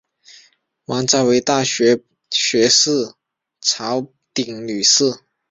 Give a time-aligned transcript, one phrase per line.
[0.85, 2.01] 王诏为大学
[2.31, 3.13] 士
[3.61, 3.99] 曹
[4.33, 5.19] 鼐女婿。